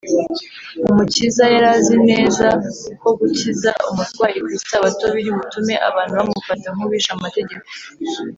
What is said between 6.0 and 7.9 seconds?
bamufata nk’uwishe amategeko,